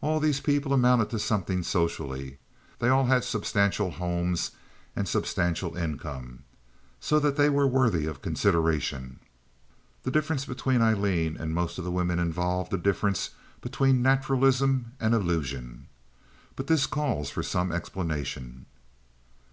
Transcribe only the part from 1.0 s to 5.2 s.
to something socially. They all had substantial homes and